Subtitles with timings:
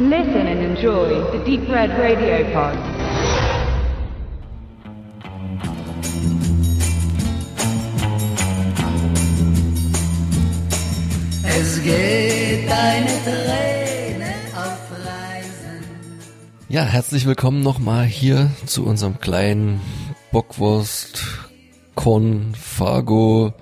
[0.00, 2.78] Listen and enjoy the Deep Red Radio Pod.
[11.44, 15.84] Es geht eine Träne auf Reisen.
[16.68, 19.80] Ja, herzlich willkommen nochmal hier zu unserem kleinen
[20.30, 21.26] Bockwurst
[21.96, 23.52] Korn Fargo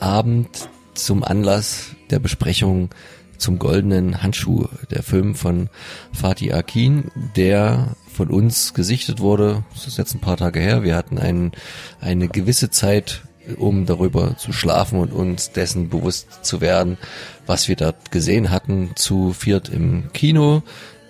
[0.00, 2.90] Abend zum Anlass der Besprechung
[3.38, 5.68] zum goldenen Handschuh, der Film von
[6.12, 9.64] Fatih Akin, der von uns gesichtet wurde.
[9.74, 10.82] Das ist jetzt ein paar Tage her.
[10.82, 11.52] Wir hatten ein,
[12.00, 13.22] eine gewisse Zeit,
[13.58, 16.98] um darüber zu schlafen und uns dessen bewusst zu werden,
[17.46, 20.62] was wir dort gesehen hatten, zu viert im Kino.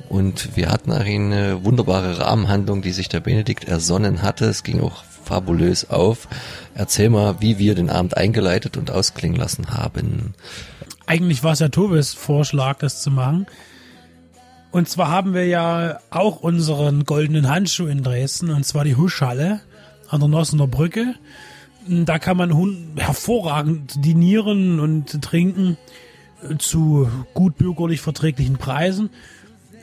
[0.09, 4.45] Und wir hatten eine wunderbare Rahmenhandlung, die sich der Benedikt ersonnen hatte.
[4.47, 6.29] Es ging auch fabulös auf.
[6.75, 10.35] Erzähl mal, wie wir den Abend eingeleitet und ausklingen lassen haben.
[11.07, 13.47] Eigentlich war es ja Tobes Vorschlag, das zu machen.
[14.73, 19.61] Und zwar haben wir ja auch unseren goldenen Handschuh in Dresden, und zwar die Huschhalle
[20.09, 21.15] an der Nossener Brücke.
[21.89, 25.77] Da kann man hervorragend dinieren und trinken
[26.59, 29.11] zu gut bürgerlich verträglichen Preisen.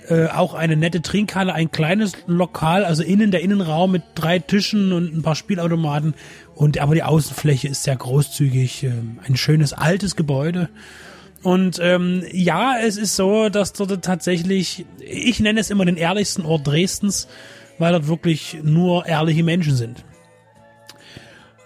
[0.09, 4.91] Äh, auch eine nette Trinkhalle, ein kleines Lokal, also innen der Innenraum mit drei Tischen
[4.91, 6.13] und ein paar Spielautomaten.
[6.55, 8.91] Und aber die Außenfläche ist sehr großzügig, äh,
[9.25, 10.69] ein schönes altes Gebäude.
[11.43, 16.45] Und ähm, ja, es ist so, dass dort tatsächlich, ich nenne es immer den ehrlichsten
[16.45, 17.27] Ort Dresdens,
[17.77, 20.05] weil dort wirklich nur ehrliche Menschen sind.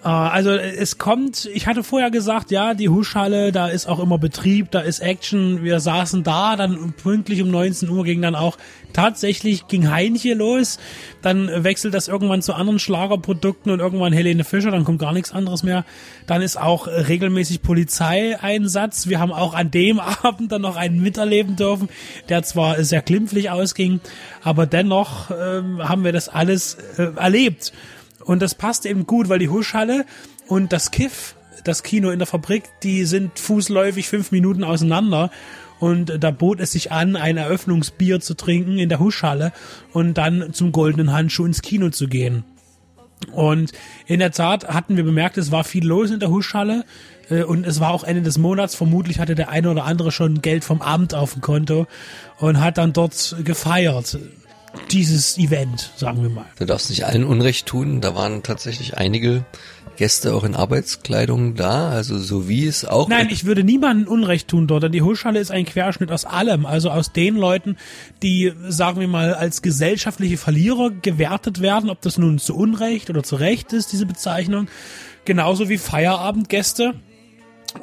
[0.07, 4.17] Äh, also es kommt, ich hatte vorher gesagt, ja, die Huschhalle, da ist auch immer
[4.17, 5.63] Betrieb, da ist Action.
[5.63, 8.57] Wir saßen da, dann pünktlich um 19 Uhr ging dann auch
[8.93, 10.79] tatsächlich ging Heinche los.
[11.21, 15.33] Dann wechselt das irgendwann zu anderen Schlagerprodukten und irgendwann Helene Fischer, dann kommt gar nichts
[15.33, 15.83] anderes mehr.
[16.25, 19.07] Dann ist auch regelmäßig Polizeieinsatz.
[19.07, 21.89] Wir haben auch an dem Abend dann noch einen miterleben dürfen,
[22.29, 23.99] der zwar sehr glimpflich ausging,
[24.41, 27.73] aber dennoch ähm, haben wir das alles äh, erlebt.
[28.27, 30.05] Und das passt eben gut, weil die Huschhalle
[30.47, 35.31] und das Kiff, das Kino in der Fabrik, die sind fußläufig fünf Minuten auseinander.
[35.79, 39.53] Und da bot es sich an, ein Eröffnungsbier zu trinken in der Huschhalle
[39.93, 42.43] und dann zum goldenen Handschuh ins Kino zu gehen.
[43.31, 43.71] Und
[44.05, 46.83] in der Tat hatten wir bemerkt, es war viel los in der Huschhalle
[47.29, 48.75] äh, und es war auch Ende des Monats.
[48.75, 51.87] Vermutlich hatte der eine oder andere schon Geld vom Abend auf dem Konto
[52.39, 54.17] und hat dann dort gefeiert
[54.91, 56.45] dieses Event, sagen wir mal.
[56.57, 58.01] Du darfst nicht allen Unrecht tun.
[58.01, 59.45] Da waren tatsächlich einige
[59.97, 63.09] Gäste auch in Arbeitskleidung da, also so wie es auch.
[63.09, 66.65] Nein, ich würde niemandem Unrecht tun dort, denn die Huschhalle ist ein Querschnitt aus allem,
[66.65, 67.77] also aus den Leuten,
[68.21, 73.23] die, sagen wir mal, als gesellschaftliche Verlierer gewertet werden, ob das nun zu Unrecht oder
[73.23, 74.67] zu Recht ist, diese Bezeichnung,
[75.25, 76.93] genauso wie Feierabendgäste,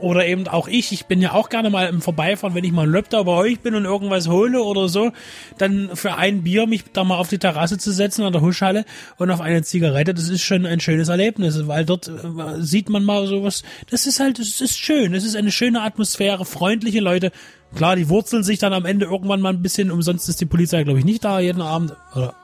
[0.00, 2.86] oder eben auch ich, ich bin ja auch gerne mal im Vorbeifahren, wenn ich mal
[2.86, 5.12] ein Löpter bei euch bin und irgendwas hole oder so,
[5.58, 8.84] dann für ein Bier mich da mal auf die Terrasse zu setzen an der Huschhalle
[9.18, 13.04] und auf eine Zigarette, das ist schon ein schönes Erlebnis, weil dort äh, sieht man
[13.04, 17.30] mal sowas, das ist halt, das ist schön, das ist eine schöne Atmosphäre, freundliche Leute,
[17.74, 20.82] klar, die wurzeln sich dann am Ende irgendwann mal ein bisschen, umsonst ist die Polizei,
[20.84, 22.34] glaube ich, nicht da jeden Abend, oder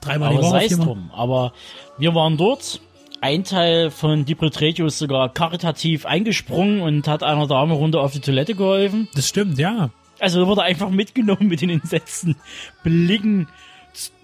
[0.00, 0.64] dreimal aber die Woche.
[0.64, 1.10] es drum.
[1.14, 1.52] Aber
[1.98, 2.80] wir waren dort.
[3.20, 8.20] Ein Teil von Dipretretio ist sogar karitativ eingesprungen und hat einer Dame runter auf die
[8.20, 9.08] Toilette geholfen.
[9.14, 9.90] Das stimmt, ja.
[10.20, 12.36] Also wurde einfach mitgenommen mit den entsetzten
[12.84, 13.48] Blicken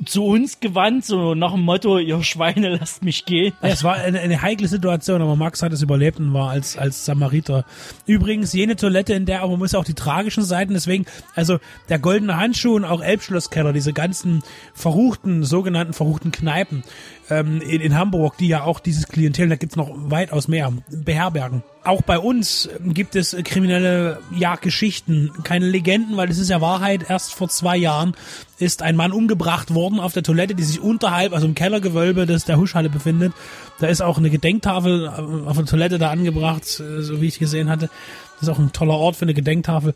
[0.05, 3.55] zu uns gewandt, so nach dem Motto, ihr Schweine, lasst mich gehen.
[3.60, 7.05] Es war eine, eine heikle Situation, aber Max hat es überlebt und war als, als
[7.05, 7.65] Samariter.
[8.06, 11.99] Übrigens, jene Toilette, in der, aber man muss auch die tragischen Seiten, deswegen, also der
[11.99, 14.43] goldene Handschuh und auch Elbschlosskeller, diese ganzen
[14.75, 16.84] verruchten, sogenannten verruchten Kneipen
[17.31, 21.62] ähm, in, in Hamburg, die ja auch dieses Klientel, da gibt's noch weitaus mehr, beherbergen.
[21.83, 26.61] Auch bei uns ähm, gibt es kriminelle ja, Geschichten, keine Legenden, weil es ist ja
[26.61, 27.07] Wahrheit.
[27.09, 28.15] Erst vor zwei Jahren
[28.59, 32.45] ist ein Mann umgebracht worden auf der Toilette, die sich unterhalb, also im Kellergewölbe des
[32.45, 33.33] der Huschhalle befindet.
[33.81, 37.39] Da ist auch eine Gedenktafel äh, auf der Toilette da angebracht, äh, so wie ich
[37.39, 37.89] gesehen hatte.
[38.35, 39.94] Das ist auch ein toller Ort für eine Gedenktafel.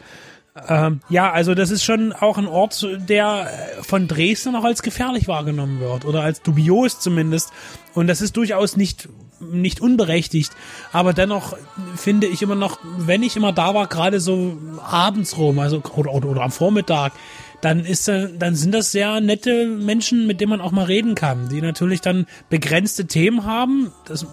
[0.69, 4.83] Ähm, ja, also das ist schon auch ein Ort, der äh, von Dresden auch als
[4.83, 7.51] gefährlich wahrgenommen wird oder als dubios zumindest.
[7.95, 9.09] Und das ist durchaus nicht
[9.41, 10.51] nicht unberechtigt,
[10.93, 11.57] aber dennoch
[11.95, 16.13] finde ich immer noch, wenn ich immer da war, gerade so abends rum, also oder,
[16.13, 17.13] oder, oder am Vormittag,
[17.61, 21.49] dann ist dann sind das sehr nette Menschen, mit denen man auch mal reden kann,
[21.49, 23.93] die natürlich dann begrenzte Themen haben.
[24.07, 24.27] Das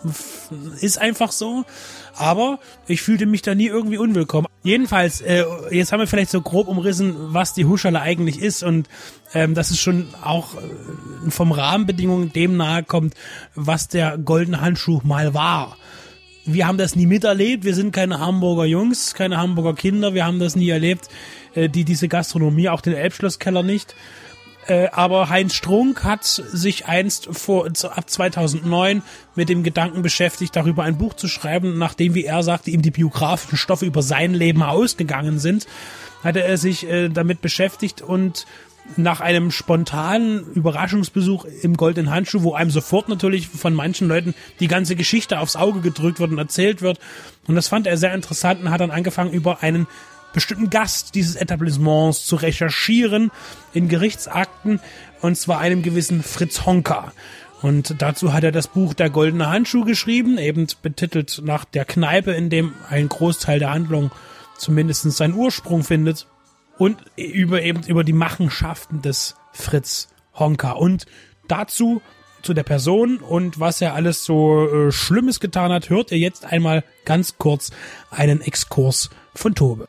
[0.79, 1.63] ist einfach so.
[2.17, 4.47] Aber ich fühlte mich da nie irgendwie unwillkommen.
[4.63, 8.87] Jedenfalls, äh, jetzt haben wir vielleicht so grob umrissen, was die Huschale eigentlich ist und
[9.33, 13.15] ähm, dass es schon auch äh, vom Rahmenbedingungen dem nahe kommt,
[13.53, 15.77] was der goldene Handschuh mal war.
[16.45, 17.63] wir haben das nie miterlebt.
[17.63, 20.13] Wir sind keine Hamburger Jungs, keine Hamburger Kinder.
[20.13, 21.09] Wir haben das nie erlebt.
[21.55, 23.95] Äh, die diese Gastronomie, auch den Elbschlosskeller nicht.
[24.67, 29.03] Äh, aber Heinz Strunk hat sich einst vor ab 2009
[29.35, 32.91] mit dem Gedanken beschäftigt, darüber ein Buch zu schreiben, nachdem, wie er sagte, ihm die
[32.91, 35.67] biografischen Stoffe über sein Leben ausgegangen sind,
[36.23, 38.45] hatte er sich äh, damit beschäftigt und
[38.97, 44.67] nach einem spontanen Überraschungsbesuch im Goldenen Handschuh, wo einem sofort natürlich von manchen Leuten die
[44.67, 46.99] ganze Geschichte aufs Auge gedrückt wird und erzählt wird.
[47.47, 49.87] Und das fand er sehr interessant und hat dann angefangen, über einen
[50.35, 53.31] bestimmten Gast dieses Etablissements zu recherchieren
[53.73, 54.79] in Gerichtsakten,
[55.21, 57.11] und zwar einem gewissen Fritz Honka.
[57.61, 62.31] Und dazu hat er das Buch Der Goldene Handschuh geschrieben, eben betitelt nach der Kneipe,
[62.31, 64.11] in dem ein Großteil der Handlung
[64.57, 66.27] zumindest seinen Ursprung findet
[66.77, 71.05] und über eben über die Machenschaften des Fritz Honka und
[71.47, 72.01] dazu
[72.41, 76.45] zu der Person und was er alles so äh, Schlimmes getan hat, hört ihr jetzt
[76.45, 77.71] einmal ganz kurz
[78.11, 79.87] einen Exkurs von Tobe.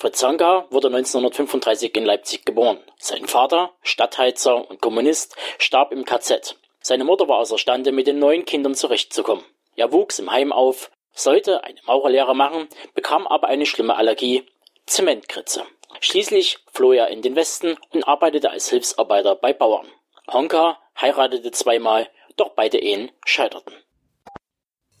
[0.00, 2.78] Fritz Honka wurde 1935 in Leipzig geboren.
[2.98, 6.54] Sein Vater, Stadtheizer und Kommunist, starb im KZ.
[6.80, 9.44] Seine Mutter war außerstande, mit den neun Kindern zurechtzukommen.
[9.74, 14.46] Er wuchs im Heim auf, sollte eine Maurerlehre machen, bekam aber eine schlimme Allergie,
[14.86, 15.64] Zementkritze.
[15.98, 19.88] Schließlich floh er in den Westen und arbeitete als Hilfsarbeiter bei Bauern.
[20.30, 23.74] Honka heiratete zweimal, doch beide Ehen scheiterten.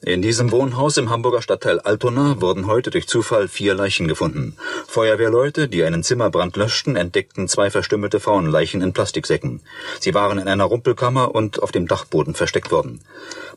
[0.08, 4.56] In diesem Wohnhaus im Hamburger Stadtteil Altona wurden heute durch Zufall vier Leichen gefunden.
[4.86, 9.60] Feuerwehrleute, die einen Zimmerbrand löschten, entdeckten zwei verstümmelte Frauenleichen in Plastiksäcken.
[10.00, 13.02] Sie waren in einer Rumpelkammer und auf dem Dachboden versteckt worden.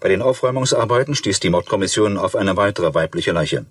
[0.02, 3.66] Bei den Aufräumungsarbeiten stieß die Mordkommission auf eine weitere weibliche Leiche.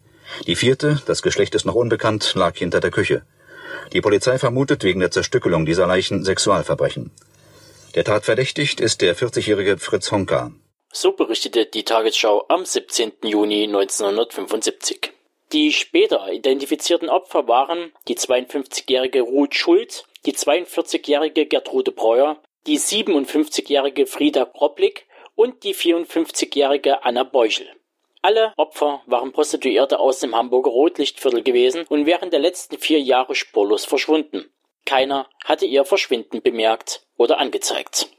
[0.46, 3.20] Die vierte, das Geschlecht ist noch unbekannt, lag hinter der Küche.
[3.92, 7.10] Die Polizei vermutet wegen der Zerstückelung dieser Leichen Sexualverbrechen.
[7.94, 10.52] Der Tatverdächtigt ist der 40-jährige Fritz Honka.
[10.92, 13.12] So berichtete die Tagesschau am 17.
[13.22, 15.12] Juni 1975.
[15.52, 24.06] Die später identifizierten Opfer waren die 52-jährige Ruth Schuld, die 42-jährige Gertrude Breuer, die 57-jährige
[24.06, 25.06] Frieda Kropplik
[25.36, 27.68] und die 54-jährige Anna Beuchel.
[28.20, 33.36] Alle Opfer waren Prostituierte aus dem Hamburger Rotlichtviertel gewesen und während der letzten vier Jahre
[33.36, 34.52] spurlos verschwunden.
[34.84, 38.10] Keiner hatte ihr Verschwinden bemerkt oder angezeigt.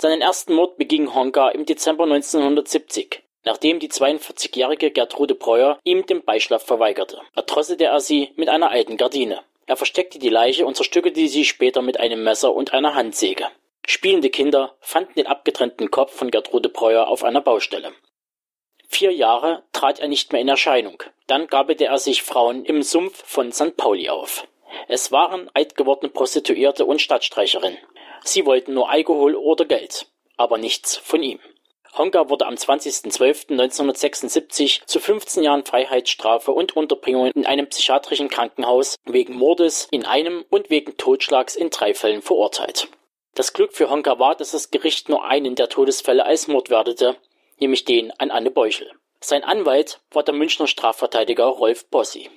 [0.00, 6.24] Seinen ersten Mord beging Honka im Dezember 1970, nachdem die 42-jährige Gertrude Breuer ihm den
[6.24, 7.20] Beischlaf verweigerte.
[7.34, 9.42] Erdrosselte er sie mit einer alten Gardine.
[9.66, 13.44] Er versteckte die Leiche und zerstückelte sie später mit einem Messer und einer Handsäge.
[13.86, 17.92] Spielende Kinder fanden den abgetrennten Kopf von Gertrude Breuer auf einer Baustelle.
[18.88, 21.02] Vier Jahre trat er nicht mehr in Erscheinung.
[21.26, 23.76] Dann gabelte er sich Frauen im Sumpf von St.
[23.76, 24.46] Pauli auf.
[24.88, 27.78] Es waren altgewordene Prostituierte und Stadtstreicherinnen.
[28.24, 30.06] Sie wollten nur Alkohol oder Geld,
[30.36, 31.40] aber nichts von ihm.
[31.96, 39.34] Honka wurde am 20.12.1976 zu 15 Jahren Freiheitsstrafe und Unterbringung in einem psychiatrischen Krankenhaus wegen
[39.34, 42.86] Mordes in einem und wegen Totschlags in drei Fällen verurteilt.
[43.34, 47.16] Das Glück für Honka war, dass das Gericht nur einen der Todesfälle als Mord wertete,
[47.58, 48.90] nämlich den an Anne Beuchel.
[49.20, 52.30] Sein Anwalt war der Münchner Strafverteidiger Rolf Bossi.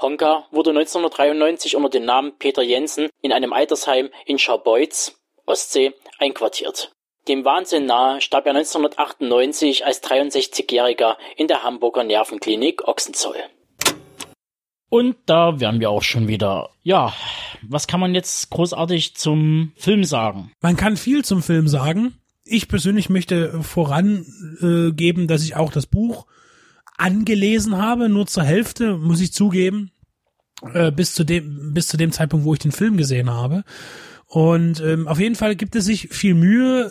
[0.00, 6.92] Honka wurde 1993 unter dem Namen Peter Jensen in einem Altersheim in Scharbeutz, Ostsee, einquartiert.
[7.28, 13.36] Dem Wahnsinn nahe starb er 1998 als 63-Jähriger in der Hamburger Nervenklinik Ochsenzoll.
[14.88, 16.70] Und da wären wir auch schon wieder.
[16.82, 17.14] Ja,
[17.62, 20.52] was kann man jetzt großartig zum Film sagen?
[20.60, 22.18] Man kann viel zum Film sagen.
[22.44, 26.26] Ich persönlich möchte vorangeben, dass ich auch das Buch
[26.96, 29.90] angelesen habe, nur zur Hälfte, muss ich zugeben,
[30.72, 33.64] äh, bis zu dem, bis zu dem Zeitpunkt, wo ich den Film gesehen habe.
[34.26, 36.90] Und ähm, auf jeden Fall gibt es sich viel Mühe,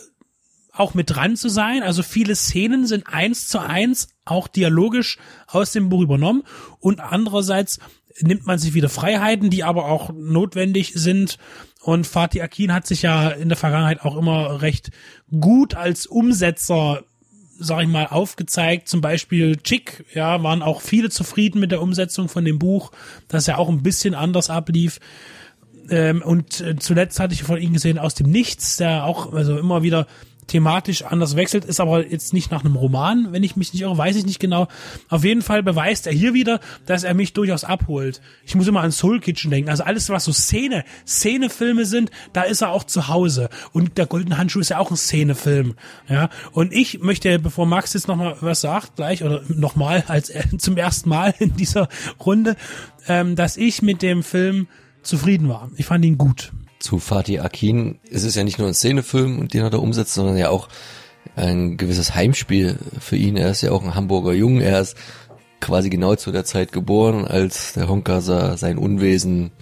[0.72, 1.82] auch mit dran zu sein.
[1.82, 6.44] Also viele Szenen sind eins zu eins auch dialogisch aus dem Buch übernommen.
[6.78, 7.78] Und andererseits
[8.20, 11.38] nimmt man sich wieder Freiheiten, die aber auch notwendig sind.
[11.80, 14.90] Und Fatih Akin hat sich ja in der Vergangenheit auch immer recht
[15.30, 17.04] gut als Umsetzer
[17.62, 18.88] sag ich mal, aufgezeigt.
[18.88, 22.92] Zum Beispiel Chick, ja, waren auch viele zufrieden mit der Umsetzung von dem Buch,
[23.28, 25.00] das ja auch ein bisschen anders ablief.
[25.90, 29.58] Ähm, und äh, zuletzt hatte ich von ihm gesehen aus dem Nichts, der auch also
[29.58, 30.06] immer wieder
[30.52, 33.96] thematisch anders wechselt, ist aber jetzt nicht nach einem Roman, wenn ich mich nicht irre,
[33.96, 34.68] weiß ich nicht genau.
[35.08, 38.20] Auf jeden Fall beweist er hier wieder, dass er mich durchaus abholt.
[38.44, 39.70] Ich muss immer an Soul Kitchen denken.
[39.70, 43.48] Also alles, was so Szene, Szenefilme sind, da ist er auch zu Hause.
[43.72, 45.74] Und der Golden Handschuh ist ja auch ein Szenefilm.
[46.08, 46.28] Ja.
[46.52, 50.76] Und ich möchte, bevor Max jetzt nochmal was sagt, gleich, oder nochmal als äh, zum
[50.76, 51.88] ersten Mal in dieser
[52.24, 52.56] Runde,
[53.08, 54.68] ähm, dass ich mit dem Film
[55.02, 55.70] zufrieden war.
[55.76, 56.52] Ich fand ihn gut.
[56.82, 60.36] Zu Fatih Akin ist es ja nicht nur ein Szenefilm, den er da umsetzt, sondern
[60.36, 60.68] ja auch
[61.36, 63.36] ein gewisses Heimspiel für ihn.
[63.36, 64.60] Er ist ja auch ein Hamburger Jung.
[64.60, 64.96] Er ist
[65.60, 69.52] quasi genau zu der Zeit geboren, als der Honkasa sein Unwesen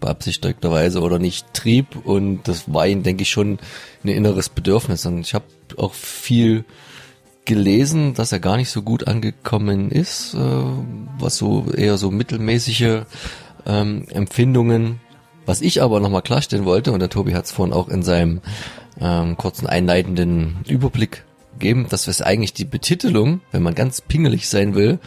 [0.00, 2.04] beabsichtigterweise oder nicht trieb.
[2.04, 3.58] Und das war ihm, denke ich, schon
[4.04, 5.06] ein inneres Bedürfnis.
[5.06, 5.46] Und ich habe
[5.76, 6.64] auch viel
[7.46, 10.38] gelesen, dass er gar nicht so gut angekommen ist, äh,
[11.18, 13.04] was so eher so mittelmäßige
[13.66, 15.00] ähm, Empfindungen.
[15.48, 18.42] Was ich aber nochmal klarstellen wollte, und der Tobi hat es vorhin auch in seinem
[19.00, 21.24] ähm, kurzen einleitenden Überblick
[21.54, 24.98] gegeben, dass es eigentlich die Betitelung, wenn man ganz pingelig sein will,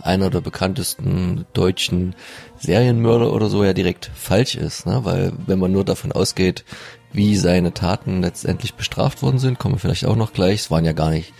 [0.00, 2.14] einer der bekanntesten deutschen
[2.56, 5.00] Serienmörder oder so ja direkt falsch ist, ne?
[5.04, 6.64] weil wenn man nur davon ausgeht,
[7.12, 10.86] wie seine Taten letztendlich bestraft worden sind, kommen wir vielleicht auch noch gleich, es waren
[10.86, 11.34] ja gar nicht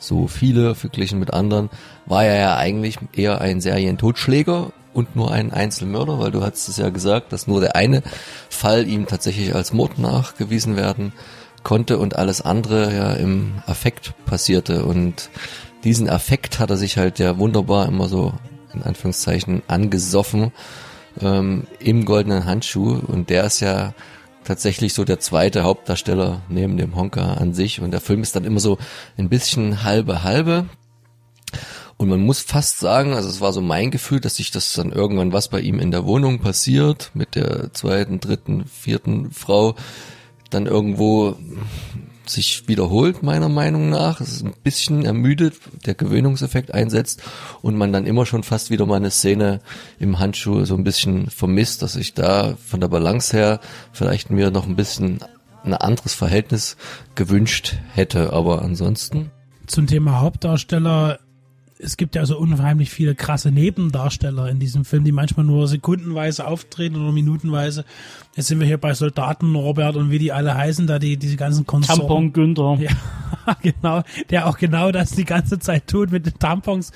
[0.00, 1.70] so viele verglichen mit anderen,
[2.04, 6.78] war er ja eigentlich eher ein Serientotschläger und nur ein Einzelmörder, weil du hast es
[6.78, 8.02] ja gesagt, dass nur der eine
[8.48, 11.12] Fall ihm tatsächlich als Mord nachgewiesen werden
[11.62, 14.84] konnte und alles andere ja im Affekt passierte.
[14.84, 15.28] Und
[15.84, 18.32] diesen Affekt hat er sich halt ja wunderbar immer so
[18.72, 20.52] in Anführungszeichen angesoffen
[21.20, 22.98] ähm, im goldenen Handschuh.
[23.06, 23.92] Und der ist ja
[24.44, 27.80] tatsächlich so der zweite Hauptdarsteller neben dem Honka an sich.
[27.82, 28.78] Und der Film ist dann immer so
[29.18, 30.66] ein bisschen halbe halbe
[31.98, 34.92] und man muss fast sagen, also es war so mein Gefühl, dass sich das dann
[34.92, 39.74] irgendwann was bei ihm in der Wohnung passiert, mit der zweiten, dritten, vierten Frau,
[40.50, 41.36] dann irgendwo
[42.26, 44.20] sich wiederholt, meiner Meinung nach.
[44.20, 45.54] Es ist ein bisschen ermüdet,
[45.86, 47.22] der Gewöhnungseffekt einsetzt
[47.62, 49.60] und man dann immer schon fast wieder mal eine Szene
[49.98, 53.60] im Handschuh so ein bisschen vermisst, dass ich da von der Balance her
[53.92, 55.20] vielleicht mir noch ein bisschen
[55.64, 56.76] ein anderes Verhältnis
[57.14, 59.30] gewünscht hätte, aber ansonsten.
[59.66, 61.18] Zum Thema Hauptdarsteller
[61.78, 66.46] es gibt ja so unheimlich viele krasse Nebendarsteller in diesem Film, die manchmal nur sekundenweise
[66.46, 67.84] auftreten oder minutenweise.
[68.34, 71.36] Jetzt sind wir hier bei Soldaten Norbert und wie die alle heißen, da die diese
[71.36, 72.00] ganzen Konsorten.
[72.00, 72.78] Tampon Günther.
[72.80, 76.92] Ja, genau, der auch genau das die ganze Zeit tut, mit den Tampons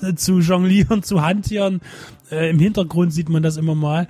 [0.00, 1.80] äh, zu jonglieren, zu hantieren.
[2.30, 4.08] Äh, Im Hintergrund sieht man das immer mal.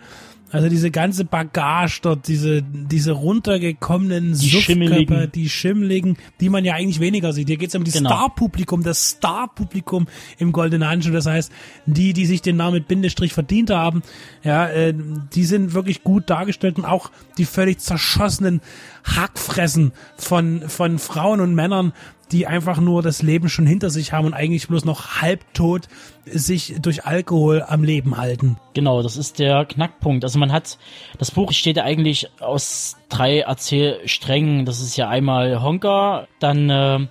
[0.53, 5.33] Also diese ganze Bagage dort, diese, diese runtergekommenen Die Schimmeligen.
[5.35, 7.49] die Schimmligen, die man ja eigentlich weniger sieht.
[7.49, 8.11] Hier geht's um die Genau.
[8.11, 10.07] Star-Publikum, das Star-Publikum
[10.39, 11.11] im Goldenen Handschuh.
[11.11, 11.51] Das heißt,
[11.87, 14.03] die, die sich den Namen mit Bindestrich verdient haben,
[14.45, 14.95] ja, äh,
[15.35, 18.61] die sind wirklich gut dargestellt und auch die völlig zerschossenen
[19.05, 21.93] Hackfressen von, von Frauen und Männern,
[22.33, 25.89] die einfach nur das Leben schon hinter sich haben und eigentlich bloß noch halbtot
[26.25, 28.57] sich durch Alkohol am Leben halten.
[28.75, 30.25] Genau, das ist der Knackpunkt.
[30.25, 30.79] Also man hat,
[31.19, 34.65] das Buch besteht ja eigentlich aus drei Erzählsträngen.
[34.65, 37.07] Das ist ja einmal Honka, dann äh,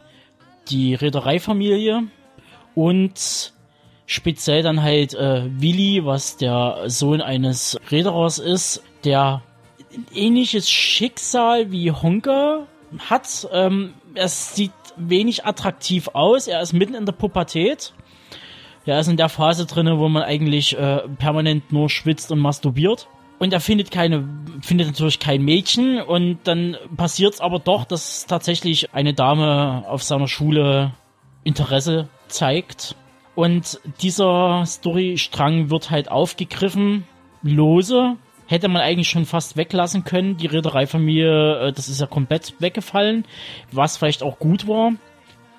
[0.70, 2.04] die Reedereifamilie
[2.74, 3.54] und
[4.06, 9.44] speziell dann halt äh, Willi, was der Sohn eines Reederers ist, der
[9.94, 12.66] ein ähnliches Schicksal wie Honka
[13.10, 13.48] hat.
[13.52, 17.94] Ähm, er sieht wenig attraktiv aus, er ist mitten in der Pubertät.
[18.86, 23.08] Er ist in der Phase drinne, wo man eigentlich äh, permanent nur schwitzt und masturbiert.
[23.38, 24.28] Und er findet keine,
[24.62, 30.04] findet natürlich kein Mädchen und dann passiert es aber doch, dass tatsächlich eine Dame auf
[30.04, 30.94] seiner Schule
[31.44, 32.96] Interesse zeigt.
[33.34, 37.08] Und dieser Storystrang wird halt aufgegriffen,
[37.42, 38.18] lose.
[38.52, 40.36] Hätte man eigentlich schon fast weglassen können.
[40.36, 43.24] Die Reedereifamilie, äh, das ist ja komplett weggefallen,
[43.72, 44.92] was vielleicht auch gut war.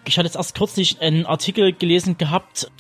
[0.07, 2.71] Ich hatte jetzt erst kürzlich einen Artikel gelesen gehabt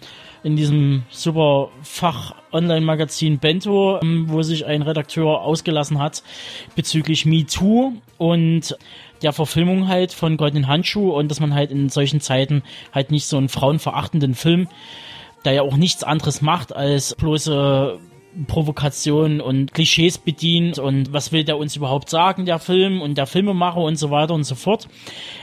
[0.42, 6.23] in diesem super Fach-Online-Magazin Bento, ähm, wo sich ein Redakteur ausgelassen hat
[6.76, 8.76] bezüglich MeToo und
[9.23, 13.25] der Verfilmung halt von Goldenen Handschuh und dass man halt in solchen Zeiten halt nicht
[13.25, 14.69] so einen frauenverachtenden Film,
[15.47, 17.99] der ja auch nichts anderes macht als bloße
[18.47, 23.27] Provokation und Klischees bedient und was will der uns überhaupt sagen, der Film und der
[23.27, 24.89] Filmemacher und so weiter und so fort.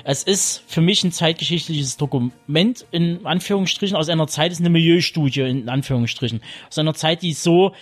[0.03, 5.41] Es ist für mich ein zeitgeschichtliches Dokument, in Anführungsstrichen, aus einer Zeit, ist eine Milieustudie,
[5.41, 7.73] in Anführungsstrichen, aus einer Zeit, die so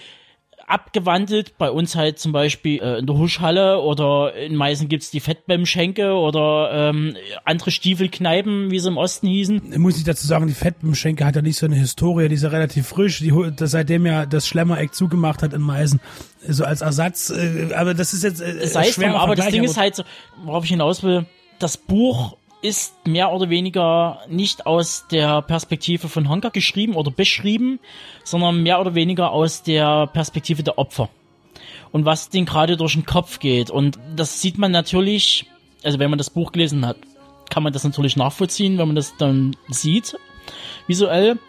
[0.67, 5.21] abgewandelt, bei uns halt zum Beispiel äh, in der Huschhalle oder in Meißen gibt's die
[5.21, 9.79] Fettbämmschenke oder ähm, andere Stiefelkneipen, wie sie im Osten hießen.
[9.79, 12.49] muss ich dazu sagen, die Fettbemschenke hat ja nicht so eine Historie, die ist ja
[12.49, 16.01] relativ frisch, die, das, seitdem ja das Schlemmereck zugemacht hat in Meißen,
[16.45, 19.63] so als Ersatz, äh, aber das ist jetzt äh, es schwerer drum, aber das Ding
[19.63, 20.03] ist halt, so,
[20.43, 21.25] worauf ich hinaus will,
[21.59, 27.79] das Buch ist mehr oder weniger nicht aus der Perspektive von Honka geschrieben oder beschrieben,
[28.23, 31.09] sondern mehr oder weniger aus der Perspektive der Opfer.
[31.91, 33.69] Und was denen gerade durch den Kopf geht.
[33.69, 35.45] Und das sieht man natürlich,
[35.83, 36.97] also wenn man das Buch gelesen hat,
[37.49, 40.17] kann man das natürlich nachvollziehen, wenn man das dann sieht,
[40.87, 41.39] visuell.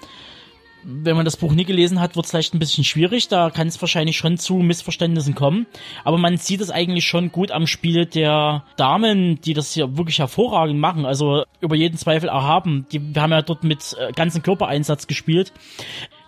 [0.90, 3.28] Wenn man das Buch nie gelesen hat, wird es vielleicht ein bisschen schwierig.
[3.28, 5.66] Da kann es wahrscheinlich schon zu Missverständnissen kommen.
[6.02, 10.18] Aber man sieht es eigentlich schon gut am Spiel der Damen, die das hier wirklich
[10.18, 11.04] hervorragend machen.
[11.04, 12.87] Also über jeden Zweifel erhaben.
[12.90, 15.52] Die, wir haben ja dort mit äh, ganzen Körpereinsatz gespielt.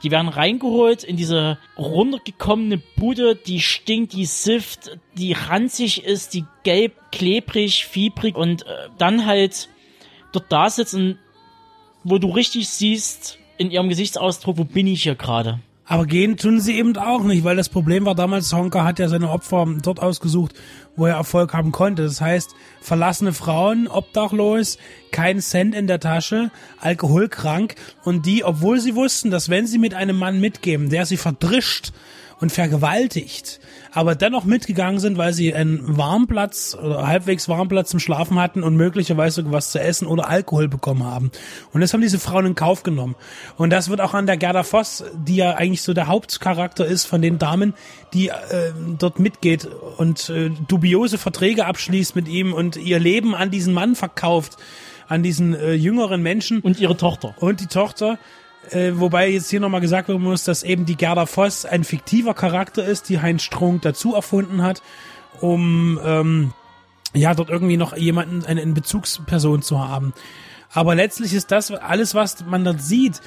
[0.03, 6.45] Die werden reingeholt in diese runtergekommene Bude, die stinkt, die sifft, die ranzig ist, die
[6.65, 9.71] gelb, klebrig, fiebrig und äh, dann halt
[10.33, 11.19] dort da sitzen,
[12.05, 15.61] wo du richtig siehst in ihrem Gesichtsausdruck, wo bin ich hier gerade?
[15.85, 19.09] Aber gehen tun sie eben auch nicht, weil das Problem war damals, Honka hat ja
[19.09, 20.55] seine Opfer dort ausgesucht,
[20.97, 22.05] wo er Erfolg haben konnte.
[22.05, 24.79] Das heißt, verlassene Frauen, obdachlos,
[25.11, 26.51] kein Cent in der Tasche,
[26.81, 31.19] alkoholkrank und die, obwohl sie wussten, dass wenn sie mit einem Mann mitgeben, der sie
[31.19, 31.93] verdrischt
[32.41, 33.61] und vergewaltigt,
[33.93, 38.77] aber dennoch mitgegangen sind, weil sie einen Warmplatz oder halbwegs Warmplatz zum Schlafen hatten und
[38.77, 41.31] möglicherweise was zu essen oder Alkohol bekommen haben.
[41.73, 43.15] Und das haben diese Frauen in Kauf genommen.
[43.57, 47.05] Und das wird auch an der Gerda Voss, die ja eigentlich so der Hauptcharakter ist
[47.05, 47.75] von den Damen,
[48.15, 48.33] die äh,
[48.99, 49.69] dort mitgeht
[49.99, 54.57] und äh, dubiose Verträge abschließt mit ihm und ihr Leben an diesen Mann verkauft,
[55.09, 56.61] an diesen äh, jüngeren Menschen.
[56.61, 57.35] Und ihre Tochter.
[57.39, 58.19] Und die Tochter.
[58.71, 62.35] Äh, wobei jetzt hier nochmal gesagt werden muss, dass eben die Gerda Voss ein fiktiver
[62.35, 64.83] Charakter ist, die Heinz Strunk dazu erfunden hat,
[65.41, 66.53] um ähm,
[67.13, 70.13] ja dort irgendwie noch jemanden, eine, eine Bezugsperson zu haben.
[70.73, 73.21] Aber letztlich ist das alles, was man dort sieht.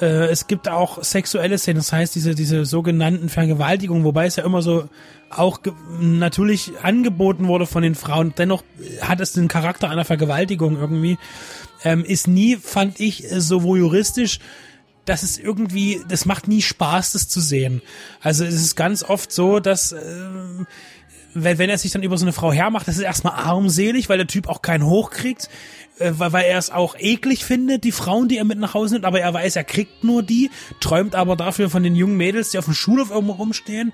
[0.00, 4.44] Äh, es gibt auch sexuelle Szenen, das heißt diese diese sogenannten Vergewaltigungen, wobei es ja
[4.44, 4.88] immer so
[5.28, 5.60] auch
[6.00, 8.32] natürlich angeboten wurde von den Frauen.
[8.38, 8.62] Dennoch
[9.02, 11.18] hat es den Charakter einer Vergewaltigung irgendwie.
[11.84, 14.40] Ähm, ist nie, fand ich, äh, so juristisch
[15.08, 17.82] das ist irgendwie, das macht nie Spaß, das zu sehen.
[18.20, 20.66] Also es ist ganz oft so, dass ähm,
[21.34, 24.18] wenn, wenn er sich dann über so eine Frau hermacht, das ist erstmal armselig, weil
[24.18, 25.48] der Typ auch keinen hochkriegt,
[25.98, 28.94] äh, weil, weil er es auch eklig findet, die Frauen, die er mit nach Hause
[28.94, 30.50] nimmt, aber er weiß, er kriegt nur die,
[30.80, 33.92] träumt aber dafür von den jungen Mädels, die auf dem Schulhof irgendwo rumstehen.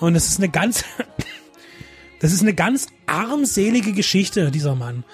[0.00, 0.84] Und das ist eine ganz,
[2.20, 5.04] das ist eine ganz armselige Geschichte, dieser Mann.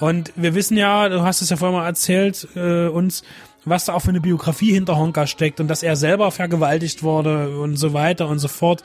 [0.00, 3.22] Und wir wissen ja, du hast es ja vorher mal erzählt, äh, uns,
[3.64, 7.58] was da auch für eine Biografie hinter Honka steckt und dass er selber vergewaltigt wurde
[7.58, 8.82] und so weiter und so fort.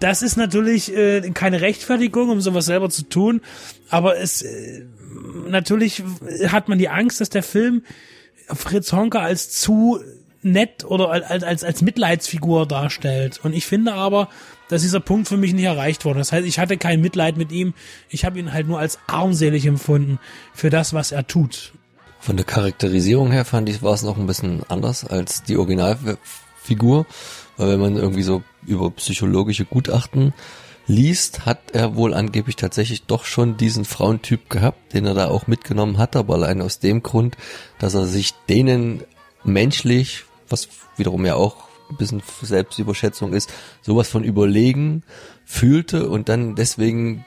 [0.00, 3.40] Das ist natürlich äh, keine Rechtfertigung, um sowas selber zu tun,
[3.88, 4.84] aber es äh,
[5.48, 6.02] natürlich
[6.48, 7.82] hat man die Angst, dass der Film
[8.48, 10.00] Fritz Honka als zu
[10.42, 13.40] nett oder als, als, als Mitleidsfigur darstellt.
[13.42, 14.28] Und ich finde aber,
[14.68, 16.20] dass dieser Punkt für mich nicht erreicht wurde.
[16.20, 17.74] Das heißt, ich hatte kein Mitleid mit ihm.
[18.08, 20.18] Ich habe ihn halt nur als armselig empfunden
[20.54, 21.72] für das, was er tut.
[22.26, 27.06] Von der Charakterisierung her fand ich, war es noch ein bisschen anders als die Originalfigur,
[27.56, 30.34] weil wenn man irgendwie so über psychologische Gutachten
[30.88, 35.46] liest, hat er wohl angeblich tatsächlich doch schon diesen Frauentyp gehabt, den er da auch
[35.46, 37.36] mitgenommen hat, aber allein aus dem Grund,
[37.78, 39.04] dass er sich denen
[39.44, 45.04] menschlich, was wiederum ja auch ein bisschen Selbstüberschätzung ist, sowas von überlegen
[45.44, 47.24] fühlte und dann deswegen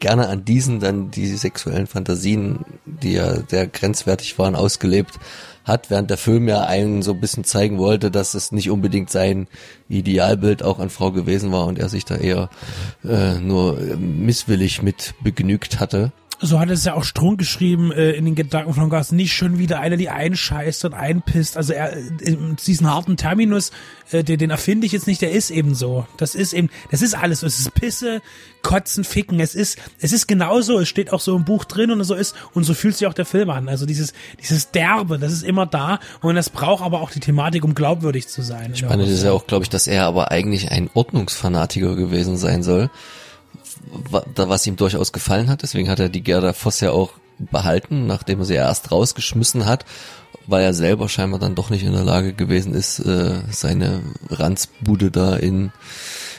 [0.00, 5.18] gerne an diesen dann die sexuellen Fantasien, die ja sehr grenzwertig waren, ausgelebt
[5.64, 9.10] hat, während der Film ja einen so ein bisschen zeigen wollte, dass es nicht unbedingt
[9.10, 9.46] sein
[9.88, 12.50] Idealbild auch an Frau gewesen war und er sich da eher
[13.04, 16.12] äh, nur misswillig mit begnügt hatte.
[16.42, 19.12] So hat es ja auch Strunk geschrieben äh, in den Gedanken von Gas.
[19.12, 21.56] Nicht schon wieder einer, die einscheißt und einpisst.
[21.56, 23.72] Also er, äh, diesen harten Terminus,
[24.10, 26.06] äh, den, den erfinde ich jetzt nicht, der ist eben so.
[26.16, 27.40] Das ist eben, das ist alles.
[27.40, 27.46] so.
[27.46, 28.22] Es ist Pisse,
[28.62, 29.38] Kotzen, Ficken.
[29.38, 30.78] Es ist, es ist genauso.
[30.78, 32.34] Es steht auch so im Buch drin und so ist.
[32.54, 33.68] Und so fühlt sich auch der Film an.
[33.68, 36.00] Also dieses, dieses Derbe, das ist immer da.
[36.22, 38.74] Und das braucht aber auch die Thematik, um glaubwürdig zu sein.
[38.74, 42.90] Spannend ist ja auch, glaube ich, dass er aber eigentlich ein Ordnungsfanatiker gewesen sein soll
[43.90, 45.62] was ihm durchaus gefallen hat.
[45.62, 49.84] Deswegen hat er die Gerda Voss ja auch behalten, nachdem er sie erst rausgeschmissen hat,
[50.46, 55.10] weil er selber scheinbar dann doch nicht in der Lage gewesen ist, äh, seine Ranzbude
[55.10, 55.72] da in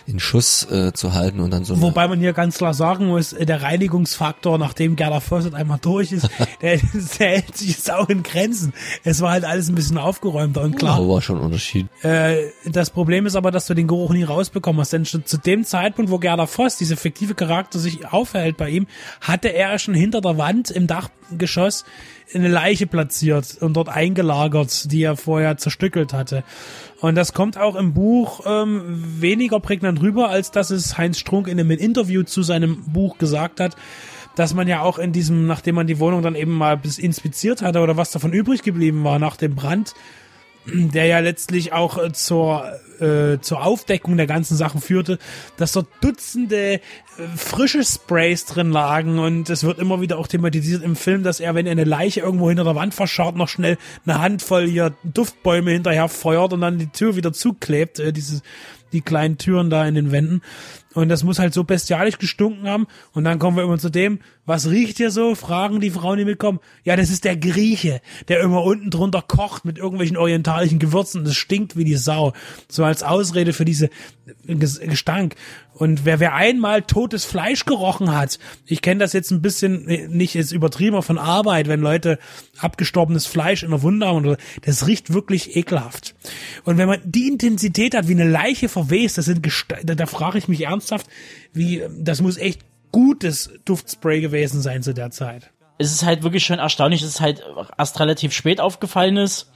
[0.05, 3.33] in Schuss äh, zu halten und dann so Wobei man hier ganz klar sagen muss,
[3.33, 6.29] äh, der Reinigungsfaktor, nachdem Gerda Vossert einmal durch ist,
[6.61, 6.77] der,
[7.19, 8.73] der hält sich jetzt auch in Grenzen.
[9.03, 10.95] Es war halt alles ein bisschen aufgeräumter und klar.
[10.95, 11.87] Aber war schon ein Unterschied.
[12.03, 14.93] Äh, das Problem ist aber, dass du den Geruch nie rausbekommen hast.
[14.93, 18.87] Denn schon zu dem Zeitpunkt, wo Gerda Voss, diese fiktive Charakter, sich aufhält bei ihm,
[19.21, 21.85] hatte er schon hinter der Wand im Dachgeschoss
[22.33, 26.43] eine Leiche platziert und dort eingelagert, die er vorher zerstückelt hatte.
[27.01, 31.47] Und das kommt auch im Buch ähm, weniger prägnant rüber, als dass es Heinz Strunk
[31.47, 33.75] in einem Interview zu seinem Buch gesagt hat,
[34.35, 37.63] dass man ja auch in diesem, nachdem man die Wohnung dann eben mal bis inspiziert
[37.63, 39.93] hatte oder was davon übrig geblieben war nach dem Brand,
[40.65, 42.65] der ja letztlich auch äh, zur,
[43.00, 45.17] äh, zur Aufdeckung der ganzen Sachen führte,
[45.58, 46.80] dass dort Dutzende äh,
[47.36, 51.56] frische Sprays drin lagen und es wird immer wieder auch thematisiert im Film, dass er,
[51.56, 55.71] wenn er eine Leiche irgendwo hinter der Wand verscharrt, noch schnell eine Handvoll hier Duftbäume
[55.71, 58.41] hinterher feuert und dann die Tür wieder zuklebt, äh, diese,
[58.93, 60.41] die kleinen Türen da in den Wänden.
[60.93, 62.88] Und das muss halt so bestialisch gestunken haben.
[63.13, 65.36] Und dann kommen wir immer zu dem, was riecht hier so?
[65.36, 66.60] Fragen die Frauen, die mitkommen.
[66.84, 71.23] Ja, das ist der Grieche, der immer unten drunter kocht mit irgendwelchen orientalischen Gewürzen.
[71.23, 72.34] Das stinkt wie die Sau.
[72.67, 73.89] So als Ausrede für diese
[74.45, 75.36] Gestank.
[75.73, 80.36] Und wer, wer einmal totes Fleisch gerochen hat, ich kenne das jetzt ein bisschen, nicht
[80.36, 82.19] jetzt übertrieben von Arbeit, wenn Leute
[82.60, 86.13] abgestorbenes Fleisch in der Wunde haben, oder, das riecht wirklich ekelhaft.
[86.65, 89.47] Und wenn man die Intensität hat, wie eine Leiche verwest, das sind
[89.84, 91.07] da, da frage ich mich ernsthaft,
[91.53, 95.51] wie, das muss echt gutes Duftspray gewesen sein zu der Zeit.
[95.77, 97.43] Es ist halt wirklich schon erstaunlich, dass es halt
[97.77, 99.51] erst relativ spät aufgefallen ist.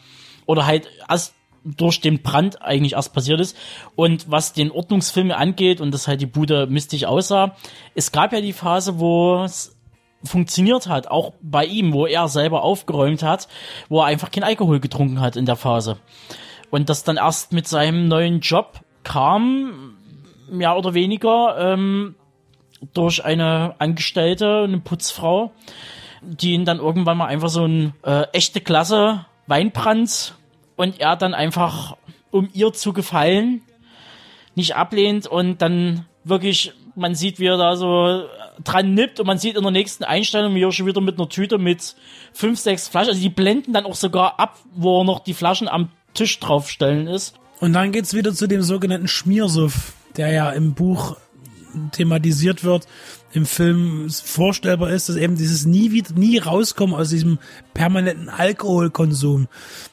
[0.46, 1.34] Oder halt erst
[1.64, 3.58] durch den Brand eigentlich erst passiert ist.
[3.96, 7.56] Und was den Ordnungsfilme angeht und dass halt die Bude mistig aussah,
[7.96, 9.76] es gab ja die Phase, wo es
[10.24, 13.48] funktioniert hat, auch bei ihm, wo er selber aufgeräumt hat,
[13.90, 15.98] wo er einfach kein Alkohol getrunken hat in der Phase.
[16.70, 19.95] Und das dann erst mit seinem neuen Job kam,
[20.50, 22.16] mehr oder weniger, ähm,
[22.94, 25.52] durch eine Angestellte, eine Putzfrau,
[26.22, 30.36] die ihn dann irgendwann mal einfach so ein äh, echte Klasse Weinbrand
[30.76, 31.98] und er dann einfach,
[32.32, 33.62] um ihr zu gefallen,
[34.56, 38.26] nicht ablehnt und dann wirklich, man sieht, wie er da so
[38.64, 41.30] dran nippt und man sieht in der nächsten Einstellung, wie er schon wieder mit einer
[41.30, 41.96] Tüte mit
[42.34, 45.68] fünf, sechs Flaschen, also die blenden dann auch sogar ab, wo er noch die Flaschen
[45.68, 47.36] am Tisch draufstellen ist.
[47.60, 51.18] Und dann geht's wieder zu dem sogenannten Schmiersuff, der ja im Buch
[51.92, 52.88] thematisiert wird,
[53.34, 57.38] im Film vorstellbar ist, dass eben dieses nie wieder, nie rauskommen aus diesem
[57.74, 59.48] permanenten Alkoholkonsum.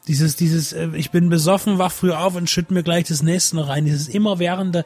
[0.06, 3.56] Dieses, dieses, äh, ich bin besoffen, wach früh auf und schütte mir gleich das nächste
[3.56, 3.84] noch rein.
[3.84, 4.84] Dieses immerwährende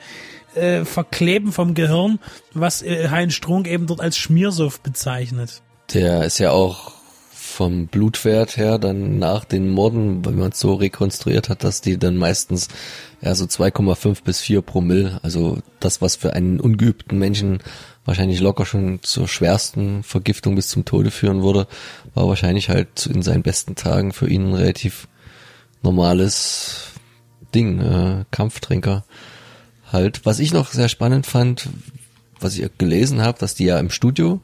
[0.54, 2.18] äh, Verkleben vom Gehirn,
[2.54, 5.62] was äh, Heinz Strunk eben dort als Schmiersuff bezeichnet.
[5.92, 6.95] Der ist ja auch
[7.56, 11.98] vom Blutwert her dann nach den Morden, weil man es so rekonstruiert hat, dass die
[11.98, 12.68] dann meistens
[13.22, 17.60] ja so 2,5 bis 4 Promille, also das, was für einen ungeübten Menschen
[18.04, 21.66] wahrscheinlich locker schon zur schwersten Vergiftung bis zum Tode führen würde,
[22.12, 25.08] war wahrscheinlich halt in seinen besten Tagen für ihn ein relativ
[25.82, 26.88] normales
[27.54, 29.06] Ding, äh, Kampftrinker
[29.90, 30.26] halt.
[30.26, 31.70] Was ich noch sehr spannend fand,
[32.38, 34.42] was ich gelesen habe, dass die ja im Studio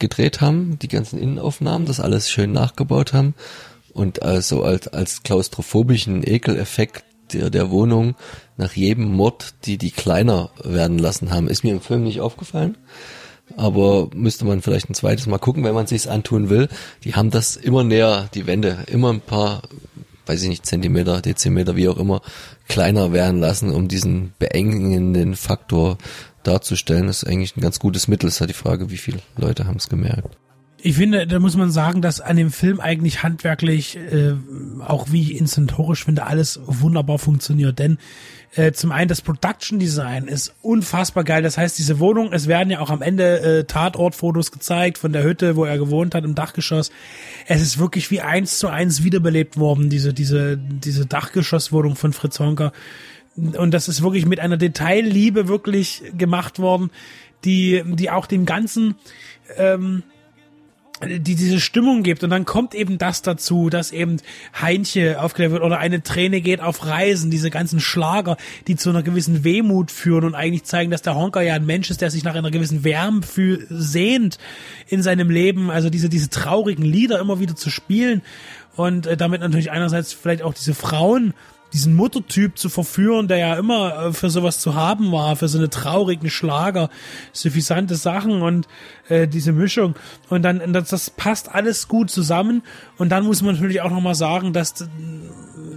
[0.00, 3.34] gedreht haben, die ganzen Innenaufnahmen, das alles schön nachgebaut haben
[3.92, 8.14] und also als, als klaustrophobischen Ekeleffekt der, der Wohnung
[8.56, 12.76] nach jedem Mord, die die kleiner werden lassen haben, ist mir im Film nicht aufgefallen.
[13.56, 16.68] Aber müsste man vielleicht ein zweites Mal gucken, wenn man sich's antun will.
[17.04, 19.62] Die haben das immer näher, die Wände, immer ein paar,
[20.26, 22.22] weiß ich nicht, Zentimeter, Dezimeter, wie auch immer,
[22.68, 25.98] kleiner werden lassen, um diesen beengenden Faktor
[26.42, 28.28] darzustellen, ist eigentlich ein ganz gutes Mittel.
[28.28, 30.36] Es ist halt die Frage, wie viele Leute haben es gemerkt.
[30.82, 34.32] Ich finde, da muss man sagen, dass an dem Film eigentlich handwerklich, äh,
[34.80, 37.78] auch wie ich inszentorisch finde, alles wunderbar funktioniert.
[37.78, 37.98] Denn
[38.54, 41.42] äh, zum einen das Production Design ist unfassbar geil.
[41.42, 45.22] Das heißt, diese Wohnung, es werden ja auch am Ende äh, Tatortfotos gezeigt von der
[45.22, 46.90] Hütte, wo er gewohnt hat, im Dachgeschoss.
[47.46, 52.40] Es ist wirklich wie eins zu eins wiederbelebt worden, diese, diese, diese Dachgeschosswohnung von Fritz
[52.40, 52.72] Honker
[53.56, 56.90] und das ist wirklich mit einer Detailliebe wirklich gemacht worden,
[57.44, 58.96] die, die auch dem Ganzen,
[59.56, 60.02] ähm,
[61.02, 62.22] die diese Stimmung gibt.
[62.22, 64.18] Und dann kommt eben das dazu, dass eben
[64.60, 69.02] Heinche aufgeklärt wird oder eine Träne geht auf Reisen, diese ganzen Schlager, die zu einer
[69.02, 72.24] gewissen Wehmut führen und eigentlich zeigen, dass der Honker ja ein Mensch ist, der sich
[72.24, 74.38] nach einer gewissen Wärme fühl, sehnt
[74.88, 78.20] in seinem Leben, also diese, diese traurigen Lieder immer wieder zu spielen
[78.76, 81.32] und äh, damit natürlich einerseits vielleicht auch diese Frauen
[81.72, 85.58] diesen Muttertyp zu verführen, der ja immer äh, für sowas zu haben war, für so
[85.58, 86.90] eine traurigen Schlager,
[87.32, 88.66] suffisante Sachen und
[89.08, 89.94] äh, diese Mischung.
[90.28, 92.62] Und dann, das, das passt alles gut zusammen.
[92.98, 94.88] Und dann muss man natürlich auch nochmal sagen, dass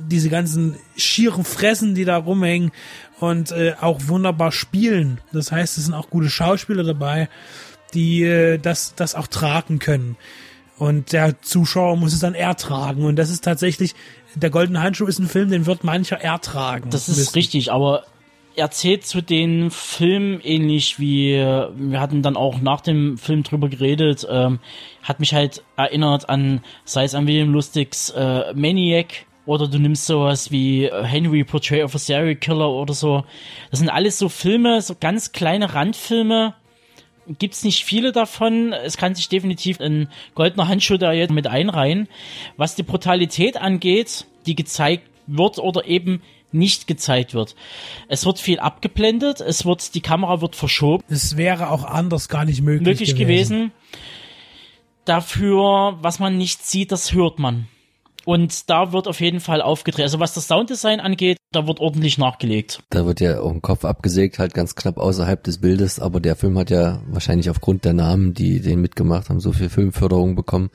[0.08, 2.72] diese ganzen schieren Fressen, die da rumhängen
[3.20, 5.22] und äh, auch wunderbar spielen.
[5.32, 7.30] Das heißt, es sind auch gute Schauspieler dabei,
[7.94, 10.18] die äh, das, das auch tragen können.
[10.78, 13.06] Und der Zuschauer muss es dann ertragen.
[13.06, 13.96] Und das ist tatsächlich
[14.36, 16.90] der Goldene Handschuh ist ein Film, den wird mancher ertragen.
[16.90, 17.34] Das ist müssen.
[17.34, 18.04] richtig, aber
[18.56, 23.70] er zählt zu den Filmen ähnlich wie, wir hatten dann auch nach dem Film drüber
[23.70, 24.60] geredet, ähm,
[25.02, 30.06] hat mich halt erinnert an, sei es an William Lustigs äh, Maniac, oder du nimmst
[30.06, 33.26] sowas wie äh, Henry Portrait of a Serial Killer oder so.
[33.72, 36.54] Das sind alles so Filme, so ganz kleine Randfilme.
[37.40, 38.74] Gibt's nicht viele davon.
[38.74, 42.08] Es kann sich definitiv ein goldener Handschuh da jetzt mit einreihen.
[42.58, 47.56] Was die Brutalität angeht, die gezeigt wird oder eben nicht gezeigt wird.
[48.08, 51.04] Es wird viel abgeblendet, es wird, die Kamera wird verschoben.
[51.10, 53.72] Es wäre auch anders gar nicht möglich, Möglich gewesen.
[55.06, 57.68] Dafür, was man nicht sieht, das hört man.
[58.26, 60.04] Und da wird auf jeden Fall aufgedreht.
[60.04, 62.80] Also was das Sounddesign angeht, da wird ordentlich nachgelegt.
[62.90, 66.36] Da wird ja auch ein Kopf abgesägt, halt ganz knapp außerhalb des Bildes, aber der
[66.36, 70.70] Film hat ja wahrscheinlich aufgrund der Namen, die den mitgemacht haben, so viel Filmförderung bekommen.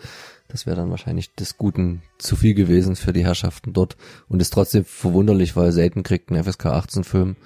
[0.48, 3.96] Das wäre dann wahrscheinlich des Guten zu viel gewesen für die Herrschaften dort.
[4.28, 7.36] Und ist trotzdem verwunderlich, weil selten kriegt ein FSK 18 Film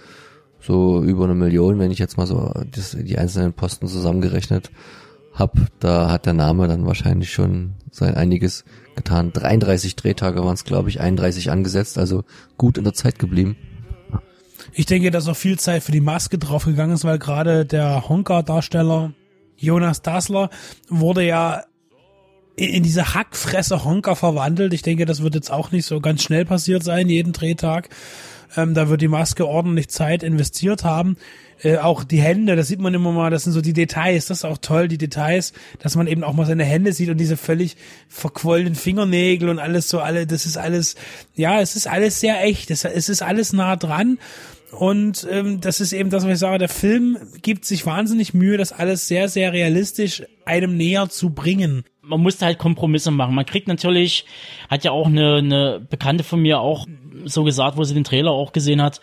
[0.60, 4.70] so über eine Million, wenn ich jetzt mal so die einzelnen Posten zusammengerechnet
[5.34, 5.56] hab.
[5.80, 8.64] Da hat der Name dann wahrscheinlich schon sein einiges
[8.96, 9.32] getan.
[9.32, 12.24] 33 Drehtage waren es, glaube ich, 31 angesetzt, also
[12.58, 13.56] gut in der Zeit geblieben.
[14.72, 19.12] Ich denke, dass auch viel Zeit für die Maske draufgegangen ist, weil gerade der Honka-Darsteller
[19.56, 20.50] Jonas Dassler
[20.88, 21.62] wurde ja
[22.56, 24.72] in, in diese Hackfresse Honka verwandelt.
[24.72, 27.88] Ich denke, das wird jetzt auch nicht so ganz schnell passiert sein, jeden Drehtag.
[28.56, 31.16] Ähm, da wird die Maske ordentlich Zeit investiert haben.
[31.62, 34.38] Äh, auch die Hände, das sieht man immer mal, das sind so die Details, das
[34.38, 37.36] ist auch toll, die Details, dass man eben auch mal seine Hände sieht und diese
[37.36, 37.76] völlig
[38.08, 40.96] verquollenen Fingernägel und alles so, alle, das ist alles,
[41.34, 44.18] ja, es ist alles sehr echt, es, es ist alles nah dran.
[44.72, 48.56] Und ähm, das ist eben das, was ich sage, der Film gibt sich wahnsinnig Mühe,
[48.56, 53.34] das alles sehr, sehr realistisch einem näher zu bringen man musste halt Kompromisse machen.
[53.34, 54.26] Man kriegt natürlich,
[54.68, 56.86] hat ja auch eine, eine Bekannte von mir auch
[57.24, 59.00] so gesagt, wo sie den Trailer auch gesehen hat,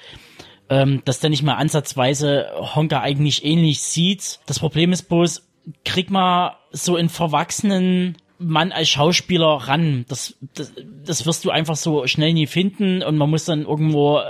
[0.70, 4.40] ähm, dass der nicht mal ansatzweise Honka eigentlich ähnlich sieht.
[4.46, 5.48] Das Problem ist bloß,
[5.86, 10.06] krieg mal so einen verwachsenen Mann als Schauspieler ran.
[10.08, 10.74] Das, das,
[11.06, 14.24] das wirst du einfach so schnell nie finden und man muss dann irgendwo äh,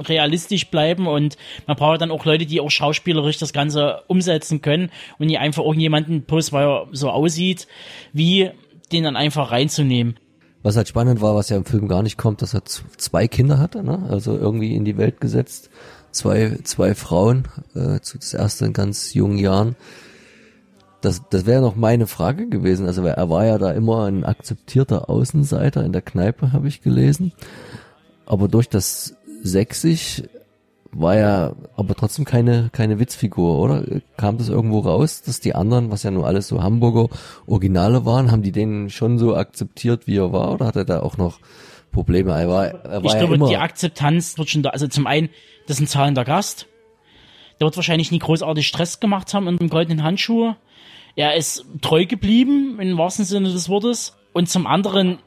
[0.00, 4.90] realistisch bleiben und man braucht dann auch Leute, die auch schauspielerisch das Ganze umsetzen können
[5.18, 7.66] und nicht einfach irgendjemanden post, weil er so aussieht,
[8.12, 8.50] wie
[8.92, 10.18] den dann einfach reinzunehmen.
[10.62, 13.58] Was halt spannend war, was ja im Film gar nicht kommt, dass er zwei Kinder
[13.58, 14.06] hatte, ne?
[14.10, 15.70] also irgendwie in die Welt gesetzt,
[16.10, 17.44] zwei, zwei Frauen,
[17.74, 19.76] äh, das erste in ganz jungen Jahren
[21.00, 22.86] das, das wäre noch meine Frage gewesen.
[22.86, 27.32] Also er war ja da immer ein akzeptierter Außenseiter in der Kneipe, habe ich gelesen.
[28.26, 30.24] Aber durch das Sächsisch
[30.92, 33.84] war er aber trotzdem keine, keine Witzfigur, oder?
[34.16, 37.08] Kam das irgendwo raus, dass die anderen, was ja nur alles so Hamburger
[37.46, 41.00] Originale waren, haben die den schon so akzeptiert, wie er war, oder hat er da
[41.00, 41.40] auch noch
[41.92, 42.32] Probleme?
[42.32, 44.70] Er war, er war ich ja glaube, immer die Akzeptanz wird schon da.
[44.70, 45.28] Also zum einen,
[45.66, 46.66] das ist ein zahlender Gast.
[47.60, 50.54] Der wird wahrscheinlich nie großartig Stress gemacht haben in dem goldenen Handschuh.
[51.16, 54.16] Er ist treu geblieben, im wahrsten Sinne des Wortes.
[54.32, 55.18] Und zum anderen,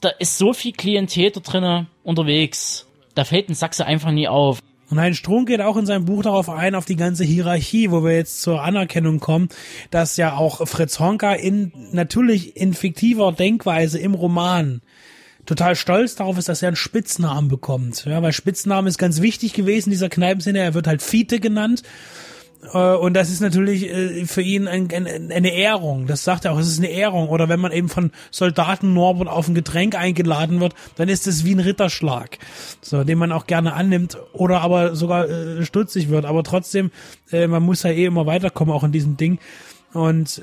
[0.00, 2.86] da ist so viel Klientel da drinnen unterwegs.
[3.16, 4.60] Da fällt ein Sachse einfach nie auf.
[4.90, 8.02] Und Heinz Strunk geht auch in seinem Buch darauf ein, auf die ganze Hierarchie, wo
[8.02, 9.48] wir jetzt zur Anerkennung kommen,
[9.90, 14.82] dass ja auch Fritz Honka in, natürlich in fiktiver Denkweise im Roman
[15.46, 18.04] total stolz darauf ist, dass er einen Spitznamen bekommt.
[18.04, 20.58] Ja, weil Spitznamen ist ganz wichtig gewesen dieser Kneipenszene.
[20.58, 21.82] Er wird halt Fiete genannt.
[22.72, 26.06] Äh, und das ist natürlich äh, für ihn ein, ein, eine Ehrung.
[26.06, 27.28] Das sagt er auch, es ist eine Ehrung.
[27.28, 31.44] Oder wenn man eben von Soldaten Norbert auf ein Getränk eingeladen wird, dann ist es
[31.44, 32.38] wie ein Ritterschlag,
[32.80, 36.24] so, den man auch gerne annimmt oder aber sogar äh, stutzig wird.
[36.24, 36.90] Aber trotzdem,
[37.30, 39.38] man muss ja eh immer weiterkommen, auch in diesem Ding.
[39.92, 40.42] Und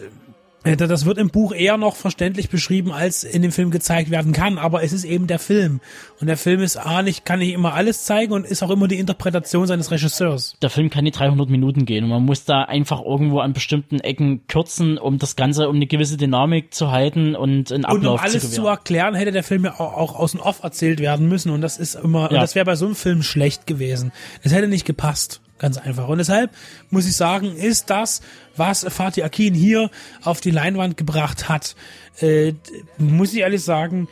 [0.75, 4.58] das wird im Buch eher noch verständlich beschrieben, als in dem Film gezeigt werden kann,
[4.58, 5.80] aber es ist eben der Film.
[6.19, 8.88] Und der Film ist A, nicht, kann nicht immer alles zeigen und ist auch immer
[8.88, 10.56] die Interpretation seines Regisseurs.
[10.62, 13.99] Der Film kann die 300 Minuten gehen und man muss da einfach irgendwo an bestimmten
[13.99, 18.08] Ecken kürzen, um das Ganze, um eine gewisse Dynamik zu halten und einen Ablauf und
[18.08, 20.99] um alles zu, zu erklären, hätte der Film ja auch, auch aus dem Off erzählt
[20.99, 22.27] werden müssen und das ist immer, ja.
[22.27, 24.12] und das wäre bei so einem Film schlecht gewesen.
[24.43, 25.41] Es hätte nicht gepasst.
[25.59, 26.07] Ganz einfach.
[26.07, 26.51] Und deshalb
[26.89, 28.21] muss ich sagen, ist das,
[28.55, 29.89] was Fatih Akin hier
[30.23, 31.75] auf die Leinwand gebracht hat,
[32.19, 32.53] äh,
[32.97, 34.07] muss ich ehrlich sagen,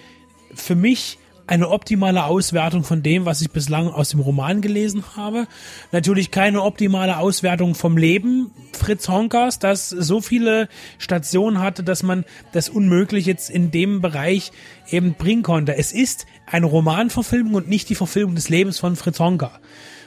[0.53, 5.47] für mich eine optimale Auswertung von dem, was ich bislang aus dem Roman gelesen habe.
[5.91, 12.25] Natürlich keine optimale Auswertung vom Leben Fritz Honkers, das so viele Stationen hatte, dass man
[12.51, 14.51] das unmöglich jetzt in dem Bereich
[14.89, 15.75] eben bringen konnte.
[15.75, 19.59] Es ist eine Romanverfilmung und nicht die Verfilmung des Lebens von Fritz Honka.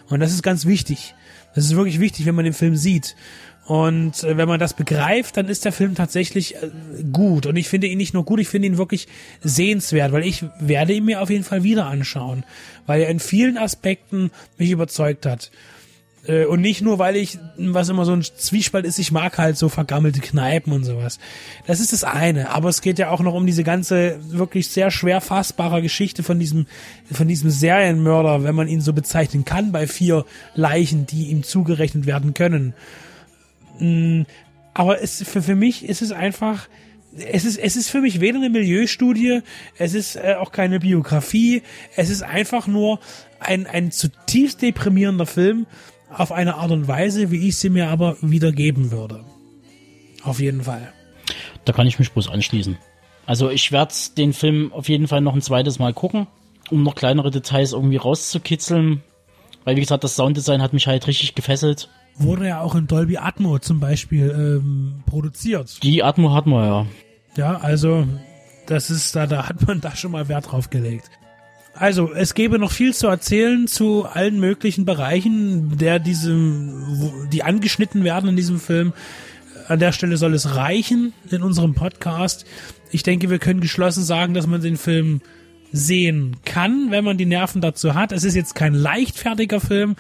[0.08, 1.14] Und das ist ganz wichtig.
[1.58, 3.16] Das ist wirklich wichtig, wenn man den Film sieht.
[3.66, 6.70] Und äh, wenn man das begreift, dann ist der Film tatsächlich äh,
[7.12, 7.46] gut.
[7.46, 9.08] Und ich finde ihn nicht nur gut, ich finde ihn wirklich
[9.42, 12.44] sehenswert, weil ich werde ihn mir auf jeden Fall wieder anschauen,
[12.86, 15.50] weil er in vielen Aspekten mich überzeugt hat.
[16.26, 19.56] Äh, und nicht nur, weil ich, was immer so ein Zwiespalt ist, ich mag halt
[19.56, 21.18] so vergammelte Kneipen und sowas.
[21.66, 22.50] Das ist das eine.
[22.50, 26.38] Aber es geht ja auch noch um diese ganze wirklich sehr schwer fassbare Geschichte von
[26.38, 26.66] diesem,
[27.10, 32.06] von diesem Serienmörder, wenn man ihn so bezeichnen kann, bei vier Leichen, die ihm zugerechnet
[32.06, 32.74] werden können.
[33.78, 34.22] Mm,
[34.74, 36.68] aber es, für, für mich ist es einfach
[37.16, 39.40] es ist, es ist für mich weder eine Milieustudie,
[39.78, 41.62] es ist äh, auch keine Biografie,
[41.96, 43.00] es ist einfach nur
[43.40, 45.66] ein, ein zutiefst deprimierender Film
[46.10, 49.24] auf eine Art und Weise, wie ich sie mir aber wiedergeben würde.
[50.22, 50.92] Auf jeden Fall.
[51.64, 52.78] Da kann ich mich bloß anschließen.
[53.26, 56.26] Also ich werde den Film auf jeden Fall noch ein zweites Mal gucken,
[56.70, 59.02] um noch kleinere Details irgendwie rauszukitzeln.
[59.64, 61.90] Weil wie gesagt, das Sounddesign hat mich halt richtig gefesselt.
[62.16, 65.82] Wurde ja auch in Dolby Atmo zum Beispiel ähm, produziert.
[65.82, 66.86] Die Atmo hat man ja.
[67.36, 68.06] Ja, also
[68.66, 71.10] das ist da, da hat man da schon mal Wert drauf gelegt.
[71.78, 78.02] Also, es gäbe noch viel zu erzählen zu allen möglichen Bereichen, der diesem, die angeschnitten
[78.02, 78.92] werden in diesem Film.
[79.68, 82.46] An der Stelle soll es reichen in unserem Podcast.
[82.90, 85.20] Ich denke, wir können geschlossen sagen, dass man den Film
[85.70, 88.10] sehen kann, wenn man die Nerven dazu hat.
[88.10, 89.94] Es ist jetzt kein leichtfertiger Film.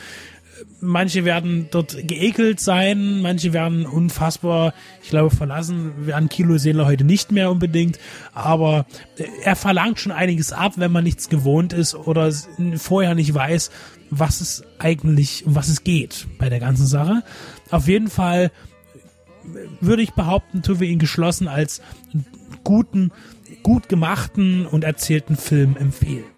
[0.80, 7.32] Manche werden dort geekelt sein, manche werden unfassbar, ich glaube, verlassen werden Kinoseele heute nicht
[7.32, 7.98] mehr unbedingt,
[8.32, 12.32] aber äh, er verlangt schon einiges ab, wenn man nichts gewohnt ist oder
[12.76, 13.70] vorher nicht weiß,
[14.10, 17.22] was es eigentlich, um was es geht bei der ganzen Sache.
[17.70, 18.50] Auf jeden Fall
[19.80, 21.80] würde ich behaupten, tun wir ihn geschlossen als
[22.64, 23.12] guten,
[23.62, 26.37] gut gemachten und erzählten Film empfehlen.